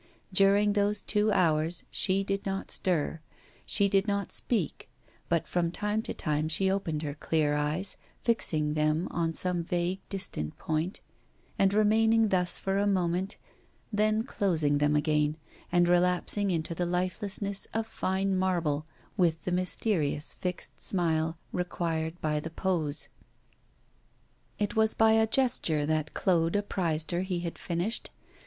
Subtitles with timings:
[0.33, 3.21] During those two hours she did not stir,
[3.67, 4.89] she did not speak,
[5.29, 9.99] but from time to time she opened her clear eyes, fixing them on some vague,
[10.09, 11.01] distant point,
[11.59, 13.37] and remaining thus for a moment,
[13.93, 15.37] then closing them again,
[15.71, 18.87] and relapsing into the lifelessness of fine marble,
[19.17, 23.09] with the mysterious fixed smile required by the pose.
[24.57, 28.09] It was by a gesture that Claude apprized her he had finished.